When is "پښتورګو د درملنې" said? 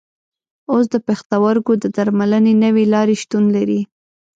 1.07-2.53